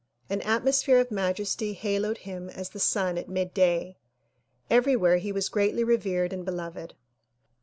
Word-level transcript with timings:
An 0.31 0.41
atmosphere 0.41 0.97
of 0.97 1.11
majesty 1.11 1.73
haloed 1.75 2.17
him 2.25 2.49
as 2.49 2.69
the 2.69 2.79
sun 2.79 3.19
at 3.19 3.29
midday. 3.29 3.97
Everywhere 4.67 5.17
he 5.17 5.31
was 5.31 5.47
greatly 5.47 5.83
revered 5.83 6.33
and 6.33 6.43
beloved. 6.43 6.95